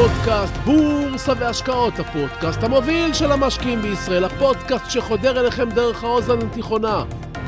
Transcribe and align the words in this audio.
פודקאסט 0.00 0.56
בורסה 0.56 1.32
והשקעות, 1.38 1.98
הפודקאסט 1.98 2.62
המוביל 2.62 3.14
של 3.14 3.32
המשקיעים 3.32 3.82
בישראל, 3.82 4.24
הפודקאסט 4.24 4.90
שחודר 4.90 5.40
אליכם 5.40 5.70
דרך 5.70 6.04
האוזן 6.04 6.38
התיכונה 6.38 7.04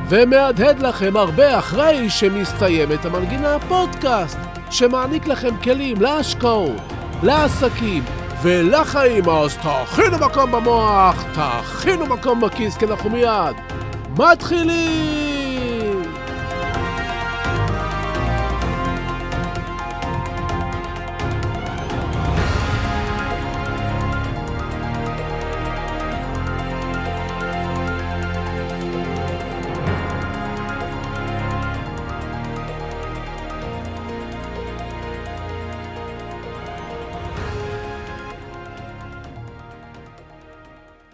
ומהדהד 0.08 0.78
לכם 0.78 1.16
הרבה 1.16 1.58
אחרי 1.58 2.10
שמסתיימת 2.10 3.04
המנגינה 3.04 3.54
הפודקאסט 3.54 4.38
שמעניק 4.70 5.26
לכם 5.26 5.56
כלים 5.56 6.00
להשקעות, 6.00 6.92
לעסקים 7.22 8.04
ולחיים, 8.42 9.28
אז 9.28 9.56
תכינו 9.56 10.18
מקום 10.18 10.52
במוח, 10.52 11.24
תכינו 11.34 12.06
מקום 12.06 12.40
בכיס, 12.40 12.76
כי 12.76 12.84
אנחנו 12.84 13.10
מיד 13.10 13.56
מתחילים! 14.18 15.31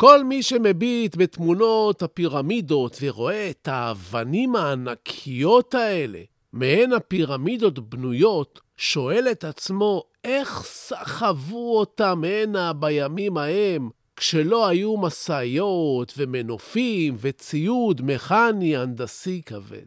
כל 0.00 0.24
מי 0.24 0.42
שמביט 0.42 1.16
בתמונות 1.16 2.02
הפירמידות 2.02 2.98
ורואה 3.00 3.50
את 3.50 3.68
האבנים 3.68 4.56
הענקיות 4.56 5.74
האלה, 5.74 6.18
מהן 6.52 6.92
הפירמידות 6.92 7.78
בנויות, 7.78 8.60
שואל 8.76 9.28
את 9.30 9.44
עצמו 9.44 10.02
איך 10.24 10.62
סחבו 10.64 11.78
אותם 11.78 12.22
הנה 12.26 12.72
בימים 12.72 13.36
ההם, 13.36 13.90
כשלא 14.16 14.66
היו 14.66 14.96
משאיות 14.96 16.14
ומנופים 16.16 17.16
וציוד 17.20 18.00
מכני 18.04 18.76
הנדסי 18.76 19.42
כבד. 19.46 19.86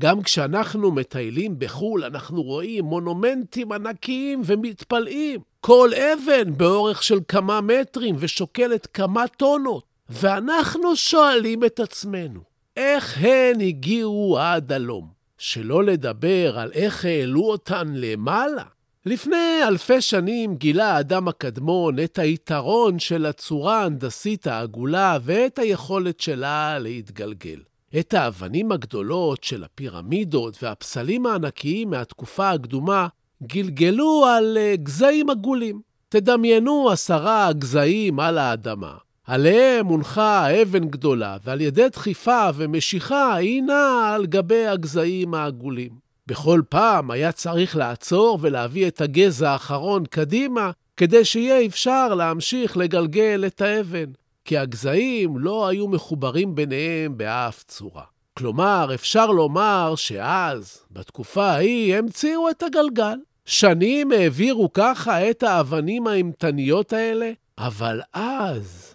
גם 0.00 0.22
כשאנחנו 0.22 0.92
מטיילים 0.92 1.58
בחו"ל, 1.58 2.04
אנחנו 2.04 2.42
רואים 2.42 2.84
מונומנטים 2.84 3.72
ענקיים 3.72 4.42
ומתפלאים. 4.44 5.51
כל 5.64 5.90
אבן 5.94 6.56
באורך 6.56 7.02
של 7.02 7.18
כמה 7.28 7.60
מטרים 7.60 8.14
ושוקלת 8.18 8.86
כמה 8.86 9.28
טונות. 9.28 9.84
ואנחנו 10.08 10.96
שואלים 10.96 11.64
את 11.64 11.80
עצמנו, 11.80 12.40
איך 12.76 13.18
הן 13.20 13.60
הגיעו 13.60 14.38
עד 14.38 14.72
הלום? 14.72 15.08
שלא 15.38 15.84
לדבר 15.84 16.58
על 16.58 16.72
איך 16.72 17.04
העלו 17.04 17.42
אותן 17.42 17.88
למעלה. 17.94 18.62
לפני 19.06 19.60
אלפי 19.68 20.00
שנים 20.00 20.56
גילה 20.56 20.96
האדם 20.96 21.28
הקדמון 21.28 21.98
את 21.98 22.18
היתרון 22.18 22.98
של 22.98 23.26
הצורה 23.26 23.82
ההנדסית 23.82 24.46
העגולה 24.46 25.18
ואת 25.22 25.58
היכולת 25.58 26.20
שלה 26.20 26.78
להתגלגל. 26.78 27.58
את 27.98 28.14
האבנים 28.14 28.72
הגדולות 28.72 29.44
של 29.44 29.64
הפירמידות 29.64 30.62
והפסלים 30.62 31.26
הענקיים 31.26 31.90
מהתקופה 31.90 32.50
הקדומה 32.50 33.08
גלגלו 33.42 34.24
על 34.26 34.58
אה, 34.60 34.74
גזעים 34.76 35.30
עגולים. 35.30 35.80
תדמיינו 36.08 36.90
עשרה 36.90 37.52
גזעים 37.52 38.20
על 38.20 38.38
האדמה. 38.38 38.94
עליהם 39.26 39.86
הונחה 39.86 40.62
אבן 40.62 40.88
גדולה, 40.88 41.36
ועל 41.44 41.60
ידי 41.60 41.88
דחיפה 41.88 42.48
ומשיכה 42.54 43.34
היא 43.34 43.62
נעה 43.62 44.14
על 44.14 44.26
גבי 44.26 44.66
הגזעים 44.66 45.34
העגולים. 45.34 45.90
בכל 46.26 46.62
פעם 46.68 47.10
היה 47.10 47.32
צריך 47.32 47.76
לעצור 47.76 48.38
ולהביא 48.40 48.88
את 48.88 49.00
הגזע 49.00 49.50
האחרון 49.50 50.04
קדימה, 50.06 50.70
כדי 50.96 51.24
שיהיה 51.24 51.66
אפשר 51.66 52.14
להמשיך 52.14 52.76
לגלגל 52.76 53.44
את 53.46 53.60
האבן. 53.60 54.10
כי 54.44 54.58
הגזעים 54.58 55.38
לא 55.38 55.68
היו 55.68 55.88
מחוברים 55.88 56.54
ביניהם 56.54 57.16
באף 57.16 57.62
צורה. 57.62 58.02
כלומר, 58.34 58.90
אפשר 58.94 59.26
לומר 59.26 59.94
שאז, 59.96 60.78
בתקופה 60.90 61.44
ההיא, 61.44 61.96
המציאו 61.96 62.50
את 62.50 62.62
הגלגל. 62.62 63.18
שנים 63.44 64.12
העבירו 64.12 64.72
ככה 64.72 65.30
את 65.30 65.42
האבנים 65.42 66.06
האימתניות 66.06 66.92
האלה, 66.92 67.32
אבל 67.58 68.00
אז, 68.12 68.94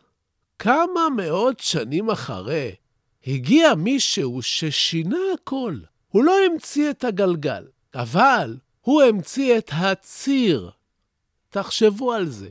כמה 0.60 1.10
מאות 1.16 1.60
שנים 1.60 2.10
אחרי, 2.10 2.72
הגיע 3.28 3.76
מישהו 3.76 4.42
ששינה 4.42 5.18
הכל. 5.34 5.78
הוא 6.08 6.24
לא 6.24 6.36
המציא 6.46 6.90
את 6.90 7.04
הגלגל, 7.04 7.64
אבל 7.96 8.58
הוא 8.82 9.02
המציא 9.02 9.58
את 9.58 9.72
הציר. 9.74 10.72
תחשבו 11.50 12.14
על 12.14 12.30
זה. 12.30 12.50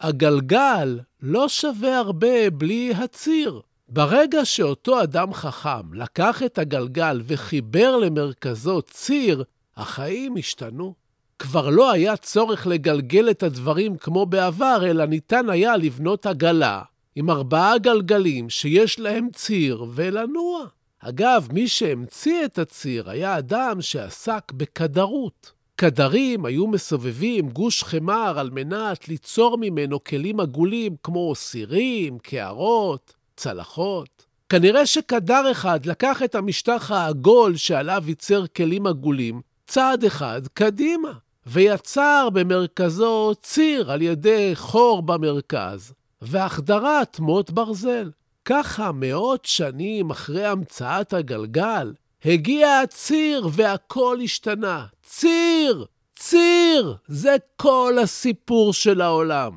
הגלגל 0.00 1.00
לא 1.22 1.48
שווה 1.48 1.98
הרבה 1.98 2.50
בלי 2.50 2.92
הציר. 2.96 3.60
ברגע 3.88 4.44
שאותו 4.44 5.02
אדם 5.02 5.34
חכם 5.34 5.94
לקח 5.94 6.42
את 6.42 6.58
הגלגל 6.58 7.20
וחיבר 7.24 7.96
למרכזו 7.96 8.82
ציר, 8.82 9.44
החיים 9.76 10.36
השתנו. 10.36 10.94
כבר 11.38 11.68
לא 11.68 11.90
היה 11.90 12.16
צורך 12.16 12.66
לגלגל 12.66 13.30
את 13.30 13.42
הדברים 13.42 13.96
כמו 13.96 14.26
בעבר, 14.26 14.82
אלא 14.90 15.04
ניתן 15.04 15.50
היה 15.50 15.76
לבנות 15.76 16.26
עגלה 16.26 16.82
עם 17.16 17.30
ארבעה 17.30 17.78
גלגלים 17.78 18.50
שיש 18.50 19.00
להם 19.00 19.28
ציר 19.34 19.86
ולנוע. 19.94 20.66
אגב, 21.00 21.48
מי 21.52 21.68
שהמציא 21.68 22.44
את 22.44 22.58
הציר 22.58 23.10
היה 23.10 23.38
אדם 23.38 23.82
שעסק 23.82 24.52
בכדרות. 24.52 25.52
קדרים 25.76 26.44
היו 26.44 26.66
מסובבים 26.66 27.48
גוש 27.48 27.82
חמר 27.82 28.38
על 28.38 28.50
מנת 28.50 29.08
ליצור 29.08 29.58
ממנו 29.58 30.04
כלים 30.04 30.40
עגולים 30.40 30.96
כמו 31.02 31.34
סירים, 31.34 32.18
קערות, 32.18 33.14
צלחות. 33.36 34.26
כנראה 34.48 34.86
שקדר 34.86 35.50
אחד 35.52 35.86
לקח 35.86 36.22
את 36.22 36.34
המשטח 36.34 36.90
העגול 36.90 37.56
שעליו 37.56 38.04
ייצר 38.06 38.46
כלים 38.46 38.86
עגולים 38.86 39.40
צעד 39.66 40.04
אחד 40.04 40.42
קדימה, 40.54 41.12
ויצר 41.50 42.28
במרכזו 42.32 43.32
ציר 43.42 43.92
על 43.92 44.02
ידי 44.02 44.50
חור 44.54 45.02
במרכז, 45.02 45.92
והחדרת 46.22 47.18
מוט 47.20 47.50
ברזל. 47.50 48.10
ככה, 48.44 48.92
מאות 48.92 49.44
שנים 49.44 50.10
אחרי 50.10 50.46
המצאת 50.46 51.12
הגלגל, 51.12 51.92
הגיע 52.24 52.78
הציר 52.78 53.48
והכל 53.52 54.18
השתנה. 54.24 54.86
ציר! 55.02 55.84
ציר! 56.16 56.96
זה 57.08 57.36
כל 57.56 57.96
הסיפור 58.02 58.72
של 58.72 59.00
העולם. 59.00 59.52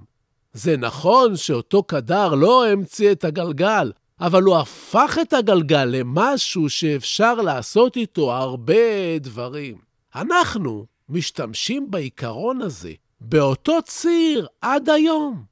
זה 0.53 0.77
נכון 0.77 1.35
שאותו 1.35 1.83
קדר 1.83 2.35
לא 2.35 2.67
המציא 2.67 3.11
את 3.11 3.23
הגלגל, 3.23 3.91
אבל 4.21 4.43
הוא 4.43 4.57
הפך 4.57 5.17
את 5.21 5.33
הגלגל 5.33 5.85
למשהו 5.85 6.69
שאפשר 6.69 7.33
לעשות 7.33 7.97
איתו 7.97 8.33
הרבה 8.33 9.17
דברים. 9.19 9.77
אנחנו 10.15 10.85
משתמשים 11.09 11.91
בעיקרון 11.91 12.61
הזה, 12.61 12.91
באותו 13.21 13.81
ציר, 13.81 14.47
עד 14.61 14.89
היום. 14.89 15.43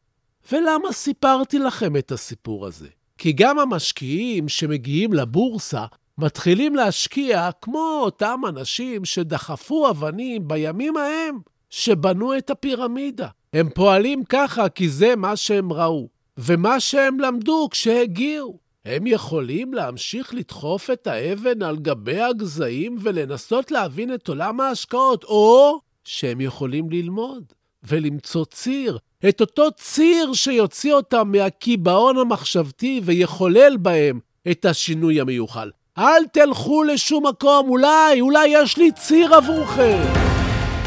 ולמה 0.51 0.91
סיפרתי 0.91 1.59
לכם 1.59 1.97
את 1.97 2.11
הסיפור 2.11 2.67
הזה? 2.67 2.87
כי 3.17 3.31
גם 3.31 3.59
המשקיעים 3.59 4.49
שמגיעים 4.49 5.13
לבורסה 5.13 5.85
מתחילים 6.17 6.75
להשקיע 6.75 7.49
כמו 7.61 7.99
אותם 8.03 8.41
אנשים 8.49 9.05
שדחפו 9.05 9.89
אבנים 9.89 10.47
בימים 10.47 10.97
ההם, 10.97 11.39
שבנו 11.69 12.37
את 12.37 12.49
הפירמידה. 12.49 13.27
הם 13.53 13.69
פועלים 13.69 14.23
ככה 14.23 14.69
כי 14.69 14.89
זה 14.89 15.15
מה 15.15 15.35
שהם 15.35 15.73
ראו, 15.73 16.07
ומה 16.37 16.79
שהם 16.79 17.19
למדו 17.19 17.67
כשהגיעו. 17.71 18.59
הם 18.85 19.07
יכולים 19.07 19.73
להמשיך 19.73 20.33
לדחוף 20.33 20.89
את 20.89 21.07
האבן 21.07 21.63
על 21.63 21.77
גבי 21.77 22.21
הגזעים 22.21 22.97
ולנסות 23.01 23.71
להבין 23.71 24.13
את 24.13 24.27
עולם 24.27 24.61
ההשקעות, 24.61 25.23
או 25.23 25.79
שהם 26.03 26.41
יכולים 26.41 26.89
ללמוד 26.89 27.43
ולמצוא 27.83 28.45
ציר, 28.45 28.97
את 29.29 29.41
אותו 29.41 29.71
ציר 29.71 30.33
שיוציא 30.33 30.93
אותם 30.93 31.31
מהקיבעון 31.31 32.17
המחשבתי 32.17 33.01
ויחולל 33.03 33.77
בהם 33.77 34.19
את 34.51 34.65
השינוי 34.65 35.21
המיוחל. 35.21 35.69
אל 35.97 36.25
תלכו 36.33 36.83
לשום 36.83 37.27
מקום, 37.27 37.69
אולי, 37.69 38.21
אולי 38.21 38.47
יש 38.47 38.77
לי 38.77 38.91
ציר 38.91 39.35
עבורכם. 39.35 40.28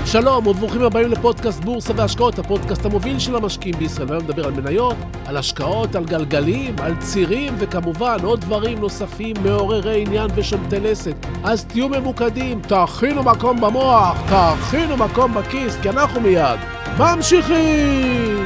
שלום 0.06 0.46
וברוכים 0.46 0.82
הבאים 0.82 1.08
לפודקאסט 1.08 1.64
בורסה 1.64 1.92
והשקעות, 1.96 2.38
הפודקאסט 2.38 2.84
המוביל 2.84 3.18
של 3.18 3.36
המשקיעים 3.36 3.78
בישראל. 3.78 4.08
היום 4.08 4.22
נדבר 4.22 4.46
על 4.46 4.52
מניות, 4.52 4.96
על 5.26 5.36
השקעות, 5.36 5.94
על 5.94 6.04
גלגלים, 6.04 6.76
על 6.78 6.94
צירים, 7.00 7.54
וכמובן 7.58 8.16
עוד 8.22 8.40
דברים 8.40 8.78
נוספים 8.78 9.36
מעוררי 9.42 10.02
עניין 10.02 10.30
ושומטי 10.34 10.80
לסת. 10.80 11.26
אז 11.44 11.64
תהיו 11.64 11.88
ממוקדים, 11.88 12.60
תכינו 12.60 13.22
מקום 13.22 13.60
במוח, 13.60 14.22
תכינו 14.30 14.96
מקום 14.96 15.34
בכיס, 15.34 15.76
כי 15.82 15.90
אנחנו 15.90 16.20
מיד 16.20 16.58
ממשיכים! 16.98 18.41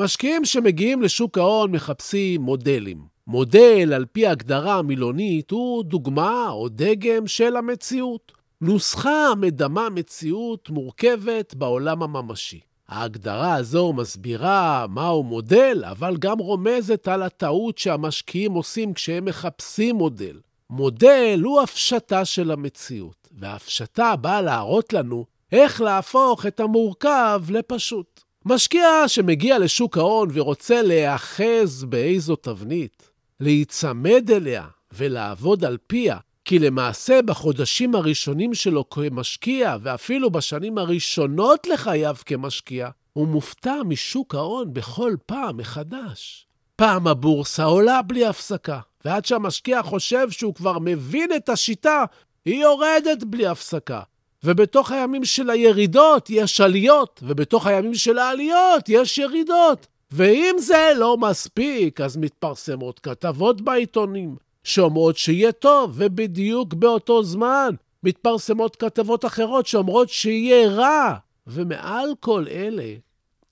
משקיעים 0.00 0.44
שמגיעים 0.44 1.02
לשוק 1.02 1.38
ההון 1.38 1.70
מחפשים 1.70 2.40
מודלים. 2.40 2.98
מודל, 3.26 3.92
על 3.94 4.06
פי 4.12 4.26
הגדרה 4.26 4.74
המילונית, 4.74 5.50
הוא 5.50 5.84
דוגמה 5.84 6.48
או 6.50 6.68
דגם 6.68 7.26
של 7.26 7.56
המציאות. 7.56 8.32
נוסחה 8.60 9.28
המדמה 9.28 9.90
מציאות 9.90 10.70
מורכבת 10.70 11.54
בעולם 11.54 12.02
הממשי. 12.02 12.60
ההגדרה 12.88 13.54
הזו 13.54 13.92
מסבירה 13.92 14.86
מהו 14.90 15.22
מודל, 15.22 15.84
אבל 15.90 16.16
גם 16.16 16.38
רומזת 16.38 17.08
על 17.08 17.22
הטעות 17.22 17.78
שהמשקיעים 17.78 18.52
עושים 18.52 18.94
כשהם 18.94 19.24
מחפשים 19.24 19.96
מודל. 19.96 20.40
מודל 20.70 21.40
הוא 21.44 21.60
הפשטה 21.60 22.24
של 22.24 22.50
המציאות, 22.50 23.28
וההפשטה 23.32 24.16
באה 24.16 24.42
להראות 24.42 24.92
לנו 24.92 25.24
איך 25.52 25.80
להפוך 25.80 26.46
את 26.46 26.60
המורכב 26.60 27.42
לפשוט. 27.48 28.29
משקיע 28.44 28.88
שמגיע 29.06 29.58
לשוק 29.58 29.98
ההון 29.98 30.28
ורוצה 30.32 30.82
להיאחז 30.82 31.84
באיזו 31.84 32.36
תבנית, 32.36 33.10
להיצמד 33.40 34.30
אליה 34.30 34.66
ולעבוד 34.92 35.64
על 35.64 35.78
פיה, 35.86 36.16
כי 36.44 36.58
למעשה 36.58 37.22
בחודשים 37.22 37.94
הראשונים 37.94 38.54
שלו 38.54 38.90
כמשקיע, 38.90 39.76
ואפילו 39.82 40.30
בשנים 40.30 40.78
הראשונות 40.78 41.66
לחייו 41.66 42.16
כמשקיע, 42.26 42.88
הוא 43.12 43.28
מופתע 43.28 43.76
משוק 43.84 44.34
ההון 44.34 44.72
בכל 44.72 45.14
פעם 45.26 45.56
מחדש. 45.56 46.46
פעם 46.76 47.06
הבורסה 47.06 47.64
עולה 47.64 48.02
בלי 48.02 48.26
הפסקה, 48.26 48.80
ועד 49.04 49.24
שהמשקיע 49.24 49.82
חושב 49.82 50.30
שהוא 50.30 50.54
כבר 50.54 50.78
מבין 50.78 51.30
את 51.36 51.48
השיטה, 51.48 52.04
היא 52.44 52.62
יורדת 52.62 53.24
בלי 53.24 53.46
הפסקה. 53.46 54.00
ובתוך 54.44 54.92
הימים 54.92 55.24
של 55.24 55.50
הירידות 55.50 56.30
יש 56.30 56.60
עליות, 56.60 57.20
ובתוך 57.22 57.66
הימים 57.66 57.94
של 57.94 58.18
העליות 58.18 58.88
יש 58.88 59.18
ירידות. 59.18 59.86
ואם 60.10 60.54
זה 60.58 60.92
לא 60.96 61.16
מספיק, 61.16 62.00
אז 62.00 62.16
מתפרסמות 62.16 62.98
כתבות 62.98 63.60
בעיתונים 63.60 64.36
שאומרות 64.64 65.16
שיהיה 65.16 65.52
טוב, 65.52 65.92
ובדיוק 65.94 66.74
באותו 66.74 67.22
זמן 67.22 67.74
מתפרסמות 68.02 68.76
כתבות 68.76 69.24
אחרות 69.24 69.66
שאומרות 69.66 70.08
שיהיה 70.08 70.68
רע. 70.68 71.14
ומעל 71.46 72.10
כל 72.20 72.44
אלה, 72.50 72.94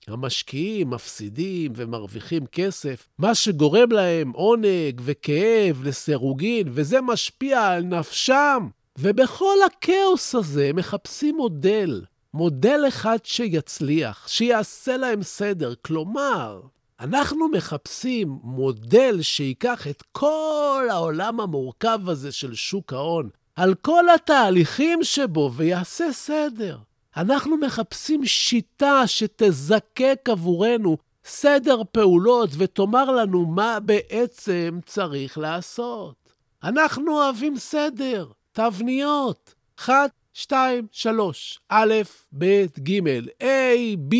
המשקיעים 0.07 0.89
מפסידים 0.89 1.71
ומרוויחים 1.75 2.45
כסף, 2.45 3.07
מה 3.17 3.35
שגורם 3.35 3.91
להם 3.91 4.31
עונג 4.31 5.01
וכאב 5.03 5.83
לסירוגין, 5.83 6.67
וזה 6.71 7.01
משפיע 7.01 7.67
על 7.67 7.83
נפשם. 7.83 8.67
ובכל 9.01 9.55
הכאוס 9.65 10.35
הזה 10.35 10.71
מחפשים 10.73 11.35
מודל, 11.37 12.01
מודל 12.33 12.81
אחד 12.87 13.17
שיצליח, 13.23 14.27
שיעשה 14.27 14.97
להם 14.97 15.23
סדר. 15.23 15.73
כלומר, 15.81 16.61
אנחנו 16.99 17.49
מחפשים 17.49 18.39
מודל 18.43 19.21
שייקח 19.21 19.87
את 19.87 20.03
כל 20.11 20.87
העולם 20.91 21.39
המורכב 21.39 21.99
הזה 22.07 22.31
של 22.31 22.55
שוק 22.55 22.93
ההון, 22.93 23.29
על 23.55 23.75
כל 23.75 24.09
התהליכים 24.09 25.03
שבו, 25.03 25.51
ויעשה 25.55 26.11
סדר. 26.11 26.77
אנחנו 27.17 27.57
מחפשים 27.57 28.25
שיטה 28.25 29.07
שתזקק 29.07 30.19
עבורנו 30.29 30.97
סדר 31.25 31.81
פעולות 31.91 32.49
ותאמר 32.57 33.11
לנו 33.11 33.45
מה 33.45 33.79
בעצם 33.79 34.79
צריך 34.85 35.37
לעשות. 35.37 36.15
אנחנו 36.63 37.11
אוהבים 37.17 37.57
סדר. 37.57 38.27
תבניות. 38.59 39.53
אחת, 39.79 40.11
שתיים, 40.33 40.87
שלוש. 40.91 41.59
א', 41.69 41.93
ב', 42.37 42.65
ג', 42.79 42.99
A, 43.41 43.95
B, 44.11 44.15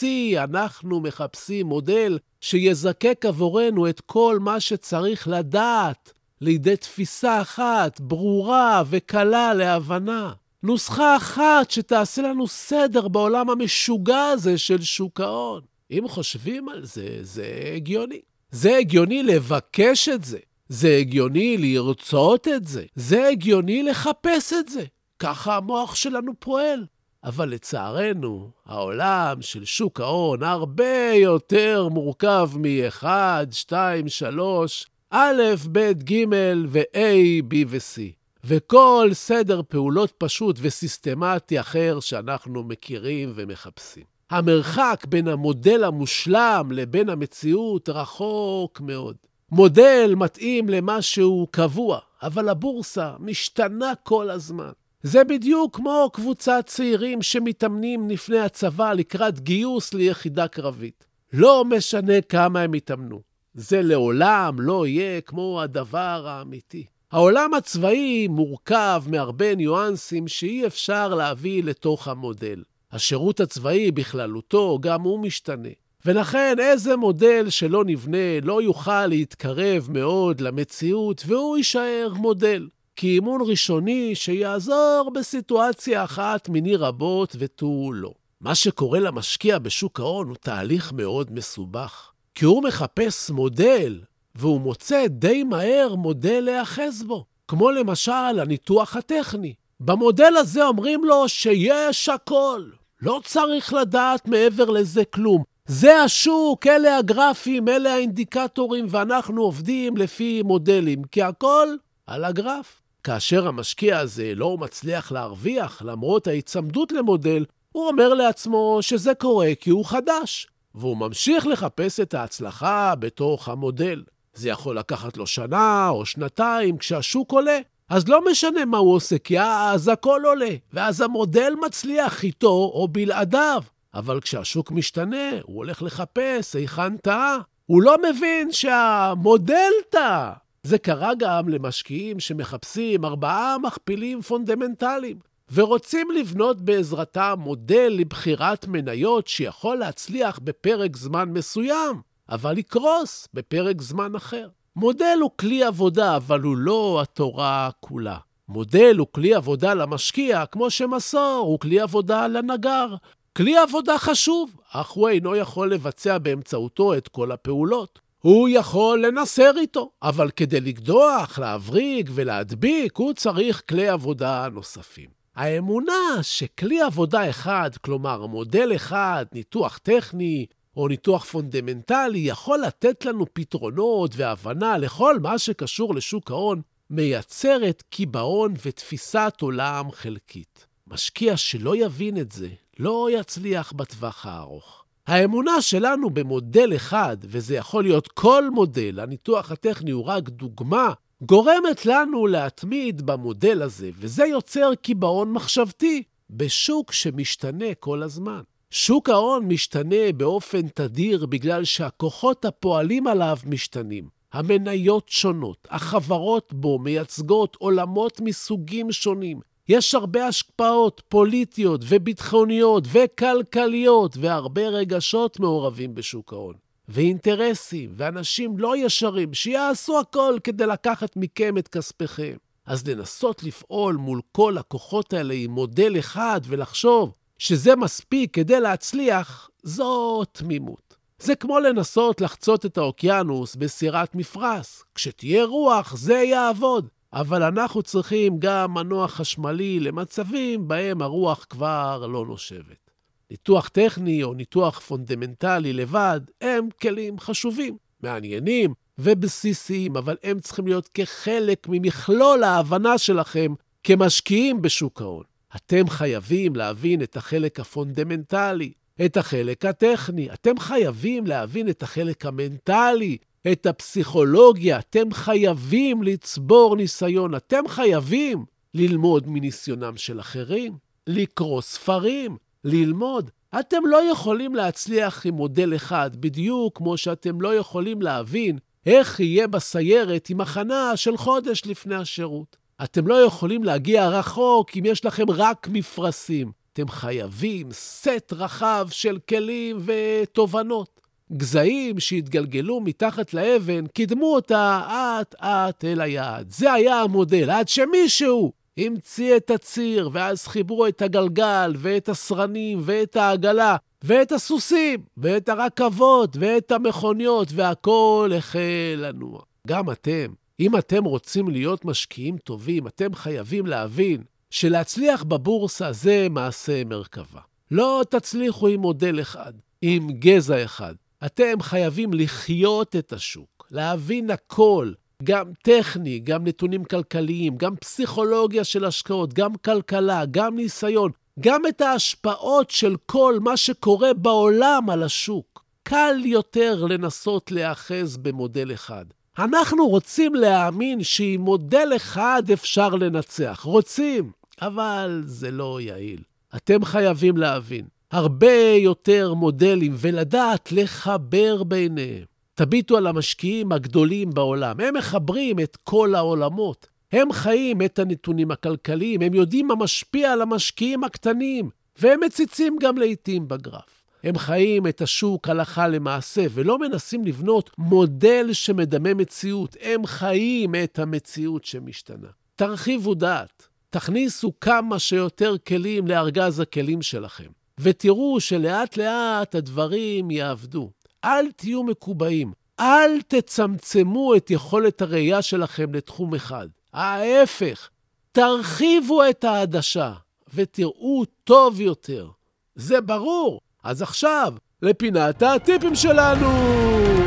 C. 0.00 0.04
אנחנו 0.38 1.00
מחפשים 1.00 1.66
מודל 1.66 2.18
שיזקק 2.40 3.24
עבורנו 3.26 3.88
את 3.88 4.00
כל 4.00 4.38
מה 4.40 4.60
שצריך 4.60 5.28
לדעת, 5.28 6.12
לידי 6.40 6.76
תפיסה 6.76 7.40
אחת, 7.40 8.00
ברורה 8.00 8.82
וקלה 8.90 9.54
להבנה. 9.54 10.32
נוסחה 10.62 11.16
אחת 11.16 11.70
שתעשה 11.70 12.22
לנו 12.22 12.46
סדר 12.46 13.08
בעולם 13.08 13.50
המשוגע 13.50 14.24
הזה 14.24 14.58
של 14.58 14.82
שוק 14.82 15.20
ההון. 15.20 15.62
אם 15.90 16.08
חושבים 16.08 16.68
על 16.68 16.84
זה, 16.84 17.18
זה 17.22 17.72
הגיוני. 17.76 18.20
זה 18.50 18.76
הגיוני 18.76 19.22
לבקש 19.22 20.08
את 20.08 20.24
זה. 20.24 20.38
זה 20.68 20.96
הגיוני 20.96 21.56
לרצות 21.58 22.48
את 22.48 22.66
זה. 22.66 22.84
זה 22.94 23.28
הגיוני 23.28 23.82
לחפש 23.82 24.52
את 24.52 24.68
זה. 24.68 24.84
ככה 25.18 25.56
המוח 25.56 25.94
שלנו 25.94 26.32
פועל. 26.38 26.84
אבל 27.24 27.48
לצערנו, 27.48 28.50
העולם 28.66 29.42
של 29.42 29.64
שוק 29.64 30.00
ההון 30.00 30.42
הרבה 30.42 31.12
יותר 31.14 31.88
מורכב 31.90 32.50
מ-1, 32.54 33.04
2, 33.50 34.08
3, 34.08 34.86
א', 35.10 35.42
ב', 35.72 35.92
ג' 35.92 36.24
ו-A, 36.68 37.42
B 37.50 37.54
ו-C. 37.68 38.00
וכל 38.44 39.10
סדר 39.12 39.60
פעולות 39.68 40.12
פשוט 40.18 40.56
וסיסטמטי 40.60 41.60
אחר 41.60 42.00
שאנחנו 42.00 42.64
מכירים 42.64 43.32
ומחפשים. 43.34 44.04
המרחק 44.30 45.04
בין 45.08 45.28
המודל 45.28 45.84
המושלם 45.84 46.68
לבין 46.72 47.08
המציאות 47.08 47.88
רחוק 47.88 48.80
מאוד. 48.80 49.16
מודל 49.52 50.14
מתאים 50.16 50.68
למשהו 50.68 51.46
קבוע, 51.50 51.98
אבל 52.22 52.48
הבורסה 52.48 53.12
משתנה 53.20 53.92
כל 54.02 54.30
הזמן. 54.30 54.70
זה 55.02 55.24
בדיוק 55.24 55.76
כמו 55.76 56.10
קבוצת 56.12 56.64
צעירים 56.66 57.22
שמתאמנים 57.22 58.10
לפני 58.10 58.38
הצבא 58.38 58.92
לקראת 58.92 59.40
גיוס 59.40 59.94
ליחידה 59.94 60.48
קרבית. 60.48 61.06
לא 61.32 61.64
משנה 61.64 62.20
כמה 62.20 62.60
הם 62.60 62.74
יתאמנו. 62.74 63.20
זה 63.54 63.82
לעולם 63.82 64.60
לא 64.60 64.86
יהיה 64.86 65.20
כמו 65.20 65.60
הדבר 65.62 66.24
האמיתי. 66.28 66.86
העולם 67.12 67.54
הצבאי 67.54 68.28
מורכב 68.28 69.02
מהרבה 69.06 69.54
ניואנסים 69.54 70.28
שאי 70.28 70.66
אפשר 70.66 71.14
להביא 71.14 71.64
לתוך 71.64 72.08
המודל. 72.08 72.62
השירות 72.92 73.40
הצבאי 73.40 73.90
בכללותו, 73.90 74.78
גם 74.82 75.02
הוא 75.02 75.20
משתנה. 75.20 75.68
ולכן 76.08 76.56
איזה 76.58 76.96
מודל 76.96 77.50
שלא 77.50 77.84
נבנה 77.84 78.40
לא 78.42 78.62
יוכל 78.62 79.06
להתקרב 79.06 79.88
מאוד 79.90 80.40
למציאות, 80.40 81.22
והוא 81.26 81.56
יישאר 81.56 82.12
מודל. 82.16 82.68
כי 82.96 83.06
אימון 83.08 83.40
ראשוני 83.46 84.14
שיעזור 84.14 85.10
בסיטואציה 85.14 86.04
אחת 86.04 86.48
מיני 86.48 86.76
רבות 86.76 87.36
ותו 87.38 87.90
לא. 87.92 88.12
מה 88.40 88.54
שקורה 88.54 89.00
למשקיע 89.00 89.58
בשוק 89.58 90.00
ההון 90.00 90.28
הוא 90.28 90.36
תהליך 90.40 90.92
מאוד 90.92 91.32
מסובך. 91.32 92.10
כי 92.34 92.44
הוא 92.44 92.62
מחפש 92.62 93.30
מודל, 93.30 94.00
והוא 94.34 94.60
מוצא 94.60 95.06
די 95.08 95.44
מהר 95.44 95.94
מודל 95.94 96.40
להיאחז 96.40 97.02
בו. 97.02 97.24
כמו 97.48 97.70
למשל 97.70 98.40
הניתוח 98.40 98.96
הטכני. 98.96 99.54
במודל 99.80 100.32
הזה 100.36 100.64
אומרים 100.64 101.04
לו 101.04 101.28
שיש 101.28 102.08
הכל. 102.08 102.62
לא 103.02 103.20
צריך 103.24 103.74
לדעת 103.74 104.28
מעבר 104.28 104.70
לזה 104.70 105.04
כלום. 105.04 105.57
זה 105.68 106.02
השוק, 106.02 106.66
אלה 106.66 106.98
הגרפים, 106.98 107.68
אלה 107.68 107.94
האינדיקטורים, 107.94 108.86
ואנחנו 108.88 109.42
עובדים 109.42 109.96
לפי 109.96 110.42
מודלים, 110.42 111.04
כי 111.04 111.22
הכל 111.22 111.68
על 112.06 112.24
הגרף. 112.24 112.80
כאשר 113.04 113.48
המשקיע 113.48 113.98
הזה 113.98 114.32
לא 114.34 114.58
מצליח 114.58 115.12
להרוויח 115.12 115.82
למרות 115.82 116.26
ההיצמדות 116.26 116.92
למודל, 116.92 117.44
הוא 117.72 117.88
אומר 117.88 118.14
לעצמו 118.14 118.78
שזה 118.80 119.14
קורה 119.14 119.50
כי 119.60 119.70
הוא 119.70 119.84
חדש, 119.84 120.46
והוא 120.74 120.96
ממשיך 120.96 121.46
לחפש 121.46 122.00
את 122.00 122.14
ההצלחה 122.14 122.94
בתוך 122.98 123.48
המודל. 123.48 124.02
זה 124.34 124.48
יכול 124.48 124.78
לקחת 124.78 125.16
לו 125.16 125.26
שנה 125.26 125.88
או 125.88 126.06
שנתיים 126.06 126.78
כשהשוק 126.78 127.32
עולה. 127.32 127.58
אז 127.88 128.08
לא 128.08 128.30
משנה 128.30 128.64
מה 128.64 128.78
הוא 128.78 128.94
עושה, 128.94 129.18
כי 129.18 129.40
אז 129.40 129.88
הכל 129.88 130.22
עולה, 130.24 130.50
ואז 130.72 131.00
המודל 131.00 131.52
מצליח 131.66 132.24
איתו 132.24 132.70
או 132.74 132.88
בלעדיו. 132.88 133.62
אבל 133.98 134.20
כשהשוק 134.20 134.70
משתנה, 134.70 135.30
הוא 135.42 135.56
הולך 135.56 135.82
לחפש 135.82 136.56
היכן 136.56 136.96
טעה. 136.96 137.38
הוא 137.66 137.82
לא 137.82 137.96
מבין 138.10 138.52
שהמודל 138.52 139.72
טעה. 139.90 140.32
זה 140.62 140.78
קרה 140.78 141.12
גם 141.18 141.48
למשקיעים 141.48 142.20
שמחפשים 142.20 143.04
ארבעה 143.04 143.58
מכפילים 143.58 144.22
פונדמנטליים, 144.22 145.18
ורוצים 145.52 146.10
לבנות 146.10 146.60
בעזרתם 146.60 147.34
מודל 147.38 147.94
לבחירת 147.98 148.66
מניות 148.66 149.28
שיכול 149.28 149.76
להצליח 149.76 150.38
בפרק 150.42 150.96
זמן 150.96 151.28
מסוים, 151.30 152.00
אבל 152.28 152.58
יקרוס 152.58 153.28
בפרק 153.34 153.82
זמן 153.82 154.14
אחר. 154.14 154.48
מודל 154.76 155.18
הוא 155.20 155.30
כלי 155.36 155.64
עבודה, 155.64 156.16
אבל 156.16 156.40
הוא 156.40 156.56
לא 156.56 157.00
התורה 157.02 157.70
כולה. 157.80 158.16
מודל 158.48 158.96
הוא 158.98 159.06
כלי 159.12 159.34
עבודה 159.34 159.74
למשקיע, 159.74 160.46
כמו 160.46 160.70
שמסור 160.70 161.44
הוא 161.46 161.60
כלי 161.60 161.80
עבודה 161.80 162.26
לנגר. 162.26 162.94
כלי 163.38 163.56
עבודה 163.56 163.98
חשוב, 163.98 164.50
אך 164.72 164.90
הוא 164.90 165.08
אינו 165.08 165.36
יכול 165.36 165.72
לבצע 165.72 166.18
באמצעותו 166.18 166.94
את 166.94 167.08
כל 167.08 167.32
הפעולות. 167.32 168.00
הוא 168.18 168.48
יכול 168.48 169.06
לנסר 169.06 169.50
איתו, 169.56 169.90
אבל 170.02 170.30
כדי 170.30 170.60
לקדוח, 170.60 171.38
להבריג 171.38 172.10
ולהדביק, 172.14 172.96
הוא 172.96 173.12
צריך 173.12 173.62
כלי 173.68 173.88
עבודה 173.88 174.48
נוספים. 174.52 175.10
האמונה 175.36 176.22
שכלי 176.22 176.80
עבודה 176.80 177.30
אחד, 177.30 177.70
כלומר 177.80 178.26
מודל 178.26 178.72
אחד, 178.76 179.26
ניתוח 179.32 179.78
טכני, 179.78 180.46
או 180.76 180.88
ניתוח 180.88 181.24
פונדמנטלי 181.24 182.18
יכול 182.18 182.58
לתת 182.58 183.04
לנו 183.04 183.26
פתרונות 183.32 184.10
והבנה 184.16 184.78
לכל 184.78 185.18
מה 185.18 185.38
שקשור 185.38 185.94
לשוק 185.94 186.30
ההון, 186.30 186.62
מייצרת 186.90 187.82
קיבעון 187.90 188.54
ותפיסת 188.64 189.34
עולם 189.40 189.90
חלקית. 189.92 190.67
משקיע 190.90 191.36
שלא 191.36 191.76
יבין 191.76 192.16
את 192.16 192.32
זה, 192.32 192.48
לא 192.78 193.08
יצליח 193.12 193.72
בטווח 193.72 194.26
הארוך. 194.26 194.84
האמונה 195.06 195.62
שלנו 195.62 196.10
במודל 196.10 196.76
אחד, 196.76 197.16
וזה 197.24 197.56
יכול 197.56 197.84
להיות 197.84 198.08
כל 198.08 198.50
מודל, 198.50 199.00
הניתוח 199.00 199.50
הטכני 199.50 199.90
הוא 199.90 200.04
רק 200.04 200.28
דוגמה, 200.28 200.92
גורמת 201.22 201.86
לנו 201.86 202.26
להתמיד 202.26 203.06
במודל 203.06 203.62
הזה, 203.62 203.90
וזה 203.98 204.24
יוצר 204.26 204.74
קיבעון 204.74 205.32
מחשבתי 205.32 206.02
בשוק 206.30 206.92
שמשתנה 206.92 207.74
כל 207.80 208.02
הזמן. 208.02 208.40
שוק 208.70 209.08
ההון 209.08 209.44
משתנה 209.44 210.12
באופן 210.16 210.68
תדיר 210.68 211.26
בגלל 211.26 211.64
שהכוחות 211.64 212.44
הפועלים 212.44 213.06
עליו 213.06 213.36
משתנים. 213.46 214.08
המניות 214.32 215.08
שונות, 215.08 215.68
החברות 215.70 216.52
בו 216.52 216.78
מייצגות 216.78 217.56
עולמות 217.60 218.20
מסוגים 218.20 218.92
שונים. 218.92 219.40
יש 219.68 219.94
הרבה 219.94 220.26
השפעות 220.26 221.02
פוליטיות 221.08 221.80
וביטחוניות 221.88 222.84
וכלכליות 222.92 224.16
והרבה 224.16 224.68
רגשות 224.68 225.40
מעורבים 225.40 225.94
בשוק 225.94 226.32
ההון. 226.32 226.54
ואינטרסים, 226.88 227.90
ואנשים 227.96 228.58
לא 228.58 228.76
ישרים 228.76 229.34
שיעשו 229.34 230.00
הכל 230.00 230.38
כדי 230.44 230.66
לקחת 230.66 231.16
מכם 231.16 231.58
את 231.58 231.68
כספיכם. 231.68 232.36
אז 232.66 232.86
לנסות 232.86 233.42
לפעול 233.42 233.96
מול 233.96 234.20
כל 234.32 234.58
הכוחות 234.58 235.12
האלה 235.12 235.34
עם 235.34 235.50
מודל 235.50 235.98
אחד 235.98 236.40
ולחשוב 236.44 237.12
שזה 237.38 237.76
מספיק 237.76 238.34
כדי 238.34 238.60
להצליח, 238.60 239.50
זו 239.62 240.24
תמימות. 240.24 240.96
זה 241.18 241.34
כמו 241.34 241.58
לנסות 241.58 242.20
לחצות 242.20 242.66
את 242.66 242.78
האוקיינוס 242.78 243.56
בסירת 243.56 244.14
מפרש. 244.14 244.82
כשתהיה 244.94 245.44
רוח, 245.44 245.96
זה 245.96 246.14
יעבוד. 246.14 246.88
אבל 247.12 247.42
אנחנו 247.42 247.82
צריכים 247.82 248.38
גם 248.38 248.74
מנוע 248.74 249.08
חשמלי 249.08 249.80
למצבים 249.80 250.68
בהם 250.68 251.02
הרוח 251.02 251.46
כבר 251.50 252.06
לא 252.06 252.26
נושבת. 252.26 252.90
ניתוח 253.30 253.68
טכני 253.68 254.22
או 254.22 254.34
ניתוח 254.34 254.80
פונדמנטלי 254.80 255.72
לבד 255.72 256.20
הם 256.40 256.68
כלים 256.82 257.18
חשובים, 257.18 257.76
מעניינים 258.02 258.74
ובסיסיים, 258.98 259.96
אבל 259.96 260.16
הם 260.22 260.40
צריכים 260.40 260.66
להיות 260.66 260.88
כחלק 260.94 261.66
ממכלול 261.68 262.44
ההבנה 262.44 262.98
שלכם 262.98 263.54
כמשקיעים 263.84 264.62
בשוק 264.62 265.02
ההון. 265.02 265.24
אתם 265.56 265.88
חייבים 265.88 266.56
להבין 266.56 267.02
את 267.02 267.16
החלק 267.16 267.60
הפונדמנטלי, 267.60 268.72
את 269.04 269.16
החלק 269.16 269.64
הטכני. 269.64 270.32
אתם 270.32 270.58
חייבים 270.58 271.26
להבין 271.26 271.68
את 271.68 271.82
החלק 271.82 272.26
המנטלי, 272.26 273.16
את 273.52 273.66
הפסיכולוגיה. 273.66 274.78
אתם 274.78 275.12
חייבים 275.12 276.02
לצבור 276.02 276.76
ניסיון. 276.76 277.34
אתם 277.34 277.68
חייבים 277.68 278.44
ללמוד 278.74 279.24
מניסיונם 279.26 279.96
של 279.96 280.20
אחרים, 280.20 280.72
לקרוא 281.06 281.60
ספרים, 281.60 282.36
ללמוד. 282.64 283.30
אתם 283.60 283.86
לא 283.86 284.10
יכולים 284.10 284.54
להצליח 284.54 285.26
עם 285.26 285.34
מודל 285.34 285.76
אחד, 285.76 286.10
בדיוק 286.16 286.78
כמו 286.78 286.96
שאתם 286.96 287.40
לא 287.40 287.54
יכולים 287.54 288.02
להבין 288.02 288.58
איך 288.86 289.20
יהיה 289.20 289.46
בסיירת 289.46 290.30
עם 290.30 290.40
הכנה 290.40 290.92
של 290.96 291.16
חודש 291.16 291.62
לפני 291.66 291.94
השירות. 291.94 292.56
אתם 292.84 293.06
לא 293.06 293.14
יכולים 293.14 293.64
להגיע 293.64 294.08
רחוק 294.08 294.76
אם 294.76 294.84
יש 294.86 295.04
לכם 295.04 295.30
רק 295.30 295.68
מפרשים. 295.72 296.52
אתם 296.72 296.88
חייבים 296.88 297.68
סט 297.72 298.32
רחב 298.32 298.88
של 298.90 299.18
כלים 299.28 299.78
ותובנות. 299.84 300.97
גזעים 301.32 302.00
שהתגלגלו 302.00 302.80
מתחת 302.80 303.34
לאבן, 303.34 303.86
קידמו 303.86 304.34
אותה 304.34 304.80
אט-אט 305.20 305.84
אל 305.84 306.00
היעד. 306.00 306.50
זה 306.50 306.72
היה 306.72 307.00
המודל, 307.00 307.50
עד 307.50 307.68
שמישהו 307.68 308.52
המציא 308.78 309.36
את 309.36 309.50
הציר, 309.50 310.10
ואז 310.12 310.46
חיברו 310.46 310.86
את 310.86 311.02
הגלגל, 311.02 311.72
ואת 311.78 312.08
הסרנים, 312.08 312.80
ואת 312.84 313.16
העגלה, 313.16 313.76
ואת 314.04 314.32
הסוסים, 314.32 315.00
ואת 315.16 315.48
הרכבות, 315.48 316.36
ואת 316.40 316.72
המכוניות, 316.72 317.48
והכול 317.52 318.32
החל 318.34 318.94
לנוע. 318.96 319.40
גם 319.66 319.90
אתם, 319.90 320.32
אם 320.60 320.76
אתם 320.76 321.04
רוצים 321.04 321.48
להיות 321.48 321.84
משקיעים 321.84 322.38
טובים, 322.38 322.86
אתם 322.86 323.14
חייבים 323.14 323.66
להבין 323.66 324.22
שלהצליח 324.50 325.22
בבורסה 325.22 325.92
זה 325.92 326.26
מעשה 326.30 326.84
מרכבה. 326.84 327.40
לא 327.70 328.02
תצליחו 328.10 328.68
עם 328.68 328.80
מודל 328.80 329.20
אחד, 329.20 329.52
עם 329.82 330.10
גזע 330.12 330.64
אחד. 330.64 330.94
אתם 331.26 331.60
חייבים 331.60 332.12
לחיות 332.12 332.96
את 332.96 333.12
השוק, 333.12 333.68
להבין 333.70 334.30
הכל, 334.30 334.92
גם 335.22 335.44
טכני, 335.62 336.18
גם 336.18 336.46
נתונים 336.46 336.84
כלכליים, 336.84 337.56
גם 337.56 337.76
פסיכולוגיה 337.76 338.64
של 338.64 338.84
השקעות, 338.84 339.34
גם 339.34 339.54
כלכלה, 339.54 340.24
גם 340.30 340.56
ניסיון, 340.56 341.10
גם 341.40 341.62
את 341.68 341.80
ההשפעות 341.80 342.70
של 342.70 342.96
כל 343.06 343.38
מה 343.40 343.56
שקורה 343.56 344.14
בעולם 344.14 344.90
על 344.90 345.02
השוק. 345.02 345.64
קל 345.82 346.16
יותר 346.24 346.84
לנסות 346.84 347.50
להיאחז 347.52 348.16
במודל 348.16 348.72
אחד. 348.74 349.04
אנחנו 349.38 349.88
רוצים 349.88 350.34
להאמין 350.34 351.02
שעם 351.02 351.40
מודל 351.40 351.88
אחד 351.96 352.42
אפשר 352.52 352.88
לנצח. 352.88 353.60
רוצים, 353.64 354.30
אבל 354.62 355.22
זה 355.26 355.50
לא 355.50 355.80
יעיל. 355.80 356.22
אתם 356.56 356.84
חייבים 356.84 357.36
להבין, 357.36 357.84
הרבה 358.10 358.72
יותר 358.78 359.34
מודלים 359.34 359.94
ולדעת 359.98 360.72
לחבר 360.72 361.62
ביניהם. 361.62 362.24
תביטו 362.54 362.96
על 362.96 363.06
המשקיעים 363.06 363.72
הגדולים 363.72 364.30
בעולם, 364.30 364.80
הם 364.80 364.94
מחברים 364.94 365.60
את 365.60 365.76
כל 365.84 366.14
העולמות. 366.14 366.86
הם 367.12 367.32
חיים 367.32 367.82
את 367.82 367.98
הנתונים 367.98 368.50
הכלכליים, 368.50 369.22
הם 369.22 369.34
יודעים 369.34 369.66
מה 369.66 369.74
משפיע 369.74 370.32
על 370.32 370.42
המשקיעים 370.42 371.04
הקטנים, 371.04 371.70
והם 371.98 372.20
מציצים 372.26 372.76
גם 372.80 372.98
לעיתים 372.98 373.48
בגרף. 373.48 374.04
הם 374.24 374.38
חיים 374.38 374.86
את 374.86 375.02
השוק 375.02 375.48
הלכה 375.48 375.88
למעשה, 375.88 376.44
ולא 376.50 376.78
מנסים 376.78 377.24
לבנות 377.24 377.70
מודל 377.78 378.52
שמדמה 378.52 379.14
מציאות, 379.14 379.76
הם 379.80 380.06
חיים 380.06 380.74
את 380.74 380.98
המציאות 380.98 381.64
שמשתנה. 381.64 382.28
תרחיבו 382.56 383.14
דעת, 383.14 383.68
תכניסו 383.90 384.52
כמה 384.60 384.98
שיותר 384.98 385.56
כלים 385.66 386.06
לארגז 386.06 386.60
הכלים 386.60 387.02
שלכם, 387.02 387.57
ותראו 387.80 388.40
שלאט-לאט 388.40 389.54
הדברים 389.54 390.30
יעבדו. 390.30 390.90
אל 391.24 391.50
תהיו 391.56 391.82
מקובעים, 391.82 392.52
אל 392.80 393.20
תצמצמו 393.28 394.34
את 394.36 394.50
יכולת 394.50 395.02
הראייה 395.02 395.42
שלכם 395.42 395.94
לתחום 395.94 396.34
אחד. 396.34 396.68
ההפך, 396.92 397.88
תרחיבו 398.32 399.28
את 399.30 399.44
העדשה 399.44 400.12
ותראו 400.54 401.24
טוב 401.44 401.80
יותר. 401.80 402.28
זה 402.74 403.00
ברור. 403.00 403.60
אז 403.84 404.02
עכשיו, 404.02 404.54
לפינת 404.82 405.42
הטיפים 405.42 405.94
שלנו! 405.94 407.17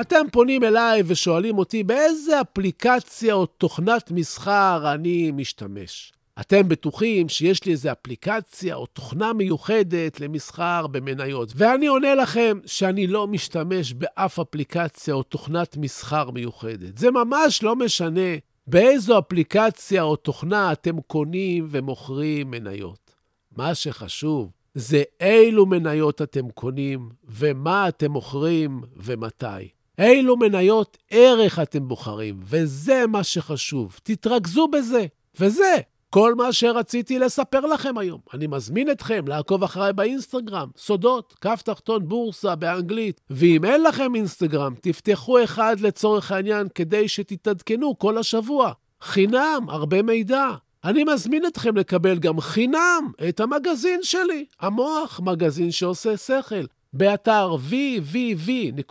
אתם 0.00 0.26
פונים 0.32 0.64
אליי 0.64 1.02
ושואלים 1.06 1.58
אותי 1.58 1.84
באיזה 1.84 2.40
אפליקציה 2.40 3.34
או 3.34 3.46
תוכנת 3.46 4.10
מסחר 4.10 4.92
אני 4.94 5.30
משתמש. 5.30 6.12
אתם 6.40 6.68
בטוחים 6.68 7.28
שיש 7.28 7.64
לי 7.64 7.72
איזו 7.72 7.92
אפליקציה 7.92 8.74
או 8.74 8.86
תוכנה 8.86 9.32
מיוחדת 9.32 10.20
למסחר 10.20 10.86
במניות, 10.86 11.52
ואני 11.56 11.86
עונה 11.86 12.14
לכם 12.14 12.58
שאני 12.66 13.06
לא 13.06 13.26
משתמש 13.26 13.92
באף 13.92 14.38
אפליקציה 14.38 15.14
או 15.14 15.22
תוכנת 15.22 15.76
מסחר 15.76 16.30
מיוחדת. 16.30 16.98
זה 16.98 17.10
ממש 17.10 17.62
לא 17.62 17.76
משנה 17.76 18.36
באיזו 18.66 19.18
אפליקציה 19.18 20.02
או 20.02 20.16
תוכנה 20.16 20.72
אתם 20.72 21.00
קונים 21.00 21.66
ומוכרים 21.70 22.50
מניות. 22.50 23.14
מה 23.56 23.74
שחשוב 23.74 24.50
זה 24.74 25.02
אילו 25.20 25.66
מניות 25.66 26.22
אתם 26.22 26.50
קונים 26.50 27.10
ומה 27.24 27.88
אתם 27.88 28.10
מוכרים 28.10 28.82
ומתי. 28.96 29.73
אילו 29.98 30.36
מניות 30.36 30.96
ערך 31.10 31.58
אתם 31.58 31.88
בוחרים, 31.88 32.40
וזה 32.42 33.04
מה 33.08 33.24
שחשוב. 33.24 33.98
תתרכזו 34.02 34.68
בזה, 34.68 35.06
וזה 35.40 35.76
כל 36.10 36.34
מה 36.34 36.52
שרציתי 36.52 37.18
לספר 37.18 37.60
לכם 37.60 37.98
היום. 37.98 38.20
אני 38.34 38.46
מזמין 38.46 38.90
אתכם 38.90 39.28
לעקוב 39.28 39.64
אחריי 39.64 39.92
באינסטגרם, 39.92 40.68
סודות, 40.76 41.34
כף 41.40 41.62
תחתון 41.64 42.08
בורסה 42.08 42.54
באנגלית. 42.54 43.20
ואם 43.30 43.64
אין 43.64 43.82
לכם 43.82 44.14
אינסטגרם, 44.14 44.74
תפתחו 44.80 45.44
אחד 45.44 45.80
לצורך 45.80 46.32
העניין 46.32 46.66
כדי 46.74 47.08
שתתעדכנו 47.08 47.98
כל 47.98 48.18
השבוע. 48.18 48.72
חינם, 49.02 49.66
הרבה 49.68 50.02
מידע. 50.02 50.50
אני 50.84 51.04
מזמין 51.04 51.46
אתכם 51.46 51.76
לקבל 51.76 52.18
גם 52.18 52.40
חינם 52.40 53.10
את 53.28 53.40
המגזין 53.40 54.00
שלי, 54.02 54.44
המוח, 54.60 55.20
מגזין 55.24 55.70
שעושה 55.70 56.16
שכל. 56.16 56.64
באתר 56.96 57.56
www.co.il. 57.70 58.84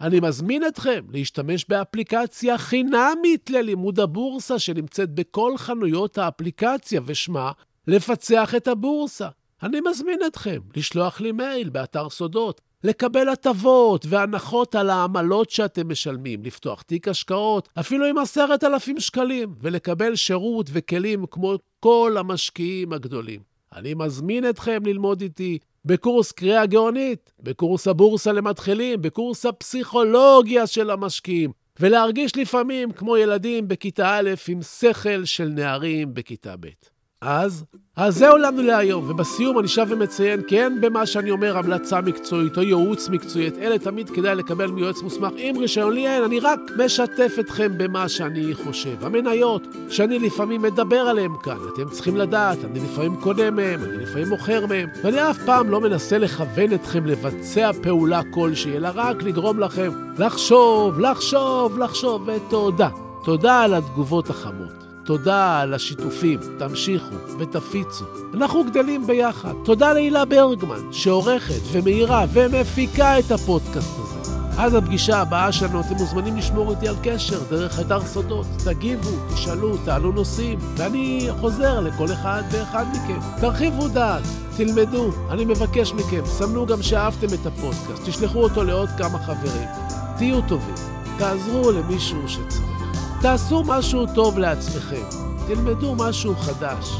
אני 0.00 0.20
מזמין 0.20 0.66
אתכם 0.66 1.04
להשתמש 1.12 1.64
באפליקציה 1.68 2.58
חינמית 2.58 3.50
ללימוד 3.50 4.00
הבורסה 4.00 4.58
שנמצאת 4.58 5.10
בכל 5.10 5.56
חנויות 5.56 6.18
האפליקציה 6.18 7.00
ושמה 7.06 7.52
לפצח 7.86 8.54
את 8.54 8.68
הבורסה. 8.68 9.28
אני 9.62 9.80
מזמין 9.90 10.18
אתכם 10.26 10.58
לשלוח 10.76 11.20
לי 11.20 11.32
מייל 11.32 11.68
באתר 11.68 12.10
סודות, 12.10 12.60
לקבל 12.84 13.28
הטבות 13.28 14.06
והנחות 14.08 14.74
על 14.74 14.90
העמלות 14.90 15.50
שאתם 15.50 15.88
משלמים, 15.88 16.44
לפתוח 16.44 16.82
תיק 16.82 17.08
השקעות, 17.08 17.68
אפילו 17.80 18.06
עם 18.06 18.18
עשרת 18.18 18.64
אלפים 18.64 19.00
שקלים, 19.00 19.54
ולקבל 19.60 20.16
שירות 20.16 20.66
וכלים 20.72 21.26
כמו 21.30 21.54
כל 21.80 22.16
המשקיעים 22.18 22.92
הגדולים. 22.92 23.40
אני 23.72 23.94
מזמין 23.94 24.48
אתכם 24.48 24.86
ללמוד 24.86 25.20
איתי 25.20 25.58
בקורס 25.84 26.32
קריאה 26.32 26.66
גאונית, 26.66 27.32
בקורס 27.40 27.88
הבורסה 27.88 28.32
למתחילים, 28.32 29.02
בקורס 29.02 29.46
הפסיכולוגיה 29.46 30.66
של 30.66 30.90
המשקיעים, 30.90 31.50
ולהרגיש 31.80 32.36
לפעמים 32.36 32.92
כמו 32.92 33.16
ילדים 33.16 33.68
בכיתה 33.68 34.18
א' 34.18 34.30
עם 34.48 34.62
שכל 34.62 35.24
של 35.24 35.48
נערים 35.48 36.14
בכיתה 36.14 36.54
ב'. 36.60 36.91
אז, 37.22 37.64
אז 37.96 38.18
זהו 38.18 38.36
לנו 38.36 38.62
להיום, 38.62 39.10
ובסיום 39.10 39.58
אני 39.58 39.68
שב 39.68 39.86
ומציין 39.90 40.42
כי 40.42 40.62
אין 40.62 40.80
במה 40.80 41.06
שאני 41.06 41.30
אומר 41.30 41.58
המלצה 41.58 42.00
מקצועית 42.00 42.56
או 42.56 42.62
ייעוץ 42.62 43.08
מקצועי, 43.08 43.48
את 43.48 43.58
אלה 43.58 43.78
תמיד 43.78 44.10
כדאי 44.10 44.34
לקבל 44.34 44.66
מיועץ 44.66 45.02
מוסמך 45.02 45.32
עם 45.36 45.58
רישיון, 45.58 45.92
לי 45.92 46.08
אין, 46.08 46.22
אני 46.22 46.40
רק 46.40 46.60
משתף 46.84 47.36
אתכם 47.40 47.72
במה 47.76 48.08
שאני 48.08 48.54
חושב. 48.54 49.04
המניות 49.04 49.62
שאני 49.88 50.18
לפעמים 50.18 50.62
מדבר 50.62 51.00
עליהן 51.00 51.32
כאן, 51.42 51.56
אתם 51.74 51.90
צריכים 51.90 52.16
לדעת, 52.16 52.58
אני 52.64 52.80
לפעמים 52.80 53.16
קונה 53.16 53.50
מהן, 53.50 53.82
אני 53.82 53.96
לפעמים 53.96 54.28
מוכר 54.28 54.66
מהן, 54.66 54.88
ואני 55.02 55.30
אף 55.30 55.38
פעם 55.46 55.70
לא 55.70 55.80
מנסה 55.80 56.18
לכוון 56.18 56.74
אתכם 56.74 57.06
לבצע 57.06 57.70
פעולה 57.82 58.20
כלשהי, 58.30 58.76
אלא 58.76 58.88
רק 58.94 59.22
לגרום 59.22 59.58
לכם 59.58 59.90
לחשוב, 60.18 61.00
לחשוב, 61.00 61.78
לחשוב, 61.78 62.28
ותודה. 62.28 62.88
תודה 63.24 63.60
על 63.60 63.74
התגובות 63.74 64.30
החמות. 64.30 64.81
תודה 65.04 65.60
על 65.60 65.74
השיתופים, 65.74 66.40
תמשיכו 66.58 67.14
ותפיצו. 67.38 68.04
אנחנו 68.34 68.64
גדלים 68.64 69.06
ביחד. 69.06 69.52
תודה 69.64 69.92
להילה 69.92 70.24
ברגמן, 70.24 70.92
שעורכת 70.92 71.60
ומאירה 71.72 72.24
ומפיקה 72.32 73.18
את 73.18 73.30
הפודקאסט 73.30 73.98
הזה. 73.98 74.32
עד 74.58 74.74
הפגישה 74.74 75.18
הבאה 75.18 75.52
שלנו 75.52 75.80
אתם 75.80 75.94
מוזמנים 75.94 76.36
לשמור 76.36 76.70
איתי 76.70 76.88
על 76.88 76.94
קשר 77.02 77.38
דרך 77.50 77.80
אתר 77.80 78.00
סודות. 78.00 78.46
תגיבו, 78.64 79.10
תשאלו, 79.34 79.76
תעלו 79.76 80.12
נושאים, 80.12 80.58
ואני 80.76 81.28
חוזר 81.40 81.80
לכל 81.80 82.12
אחד 82.12 82.42
ואחד 82.50 82.84
מכם. 82.92 83.18
תרחיבו 83.40 83.88
דעת, 83.88 84.22
תלמדו, 84.56 85.10
אני 85.30 85.44
מבקש 85.44 85.92
מכם, 85.92 86.26
סמנו 86.26 86.66
גם 86.66 86.82
שאהבתם 86.82 87.34
את 87.34 87.46
הפודקאסט, 87.46 88.08
תשלחו 88.08 88.42
אותו 88.42 88.64
לעוד 88.64 88.88
כמה 88.98 89.18
חברים. 89.18 89.68
תהיו 90.18 90.40
טובים, 90.48 90.74
תעזרו 91.18 91.70
למישהו 91.70 92.28
שצריך. 92.28 92.71
תעשו 93.22 93.62
משהו 93.66 94.06
טוב 94.14 94.38
לעצמכם, 94.38 95.02
תלמדו 95.46 95.94
משהו 95.94 96.34
חדש, 96.34 96.90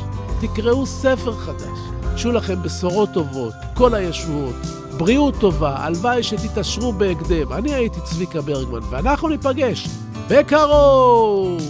תקראו 0.41 0.87
ספר 0.87 1.33
חדש, 1.33 1.79
שיהיו 2.17 2.33
לכם 2.33 2.63
בשורות 2.63 3.09
טובות, 3.15 3.55
כל 3.75 3.95
הישועות, 3.95 4.55
בריאות 4.99 5.35
טובה, 5.41 5.77
הלוואי 5.77 6.23
שתתעשרו 6.23 6.93
בהקדם. 6.93 7.53
אני 7.53 7.75
הייתי 7.75 8.01
צביקה 8.05 8.41
ברגמן, 8.41 8.81
ואנחנו 8.91 9.29
ניפגש 9.29 9.89
בקרוב! 10.29 11.61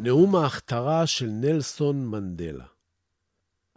נאום 0.00 0.36
ההכתרה 0.36 1.06
של 1.06 1.26
נלסון 1.26 2.06
מנדלה 2.06 2.79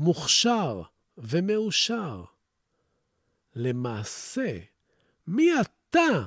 מוכשר 0.00 0.82
ומאושר. 1.18 2.24
למעשה, 3.56 4.58
מי 5.26 5.50
אתה 5.60 6.24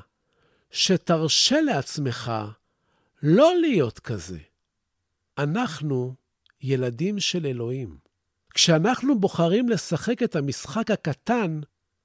שתרשה 0.71 1.61
לעצמך 1.61 2.31
לא 3.23 3.53
להיות 3.61 3.99
כזה? 3.99 4.39
אנחנו 5.37 6.13
ילדים 6.61 7.19
של 7.19 7.45
אלוהים. 7.45 7.97
כשאנחנו 8.53 9.19
בוחרים 9.19 9.69
לשחק 9.69 10.23
את 10.23 10.35
המשחק 10.35 10.91
הקטן, 10.91 11.59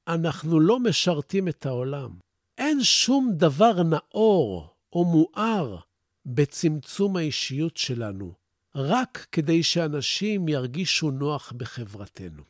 אנחנו 0.06 0.60
לא 0.60 0.80
משרתים 0.80 1.48
את 1.48 1.66
העולם. 1.66 2.18
אין 2.58 2.84
שום 2.84 3.32
דבר 3.32 3.82
נאור 3.82 4.74
או 4.92 5.04
מואר 5.04 5.78
בצמצום 6.26 7.16
האישיות 7.16 7.76
שלנו, 7.76 8.32
רק 8.74 9.26
כדי 9.32 9.62
שאנשים 9.62 10.48
ירגישו 10.48 11.10
נוח 11.10 11.52
בחברתנו. 11.56 12.42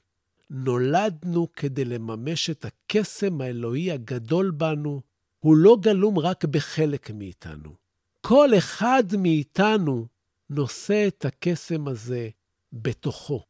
נולדנו 0.50 1.52
כדי 1.52 1.84
לממש 1.84 2.50
את 2.50 2.64
הקסם 2.64 3.40
האלוהי 3.40 3.92
הגדול 3.92 4.50
בנו, 4.50 5.02
הוא 5.38 5.56
לא 5.56 5.76
גלום 5.80 6.18
רק 6.18 6.44
בחלק 6.44 7.10
מאיתנו. 7.10 7.74
כל 8.20 8.48
אחד 8.58 9.04
מאיתנו 9.18 10.06
נושא 10.50 11.08
את 11.08 11.24
הקסם 11.24 11.88
הזה 11.88 12.28
בתוכו. 12.72 13.44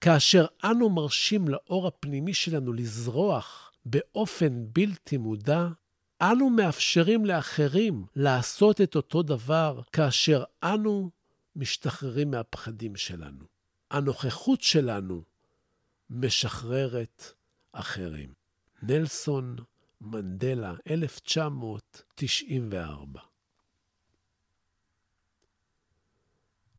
כאשר 0.00 0.46
אנו 0.64 0.90
מרשים 0.90 1.48
לאור 1.48 1.86
הפנימי 1.86 2.34
שלנו 2.34 2.72
לזרוח 2.72 3.72
באופן 3.84 4.64
בלתי 4.72 5.16
מודע, 5.16 5.68
אנו 6.22 6.50
מאפשרים 6.50 7.26
לאחרים 7.26 8.04
לעשות 8.16 8.80
את 8.80 8.96
אותו 8.96 9.22
דבר 9.22 9.80
כאשר 9.92 10.44
אנו 10.62 11.10
משתחררים 11.56 12.30
מהפחדים 12.30 12.96
שלנו. 12.96 13.44
הנוכחות 13.90 14.62
שלנו 14.62 15.22
משחררת 16.10 17.32
אחרים. 17.72 18.32
נלסון 18.82 19.56
מנדלה, 20.00 20.74
1994 20.90 23.29